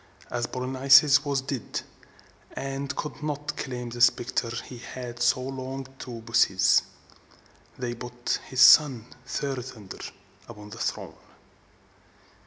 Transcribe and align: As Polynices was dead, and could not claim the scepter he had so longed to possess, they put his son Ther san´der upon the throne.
As 0.31 0.47
Polynices 0.47 1.23
was 1.23 1.41
dead, 1.41 1.81
and 2.53 2.95
could 2.95 3.21
not 3.21 3.55
claim 3.55 3.91
the 3.91 4.01
scepter 4.01 4.49
he 4.65 4.79
had 4.79 5.21
so 5.21 5.41
longed 5.41 5.89
to 5.99 6.21
possess, 6.23 6.81
they 7.77 7.93
put 7.93 8.39
his 8.47 8.61
son 8.61 9.05
Ther 9.27 9.57
san´der 9.57 10.09
upon 10.49 10.71
the 10.71 10.79
throne. 10.79 11.13